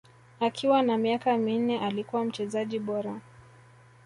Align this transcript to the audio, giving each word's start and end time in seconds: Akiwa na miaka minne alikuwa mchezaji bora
Akiwa 0.39 0.81
na 0.83 0.97
miaka 0.97 1.37
minne 1.37 1.79
alikuwa 1.79 2.25
mchezaji 2.25 2.79
bora 2.79 3.19